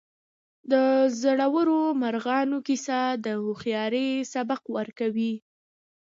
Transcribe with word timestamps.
د 0.71 0.73
زړورو 1.21 1.79
مارغانو 2.01 2.57
کیسه 2.67 2.99
د 3.25 3.27
هوښیارۍ 3.43 4.09
سبق 4.33 4.61
ورکوي. 4.77 5.33